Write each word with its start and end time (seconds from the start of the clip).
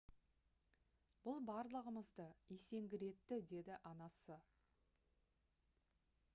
«бұл 1.27 1.43
барлығымызды 1.49 2.25
есеңгіретті»- 2.57 3.39
деді 3.53 3.77
анасы 3.93 4.41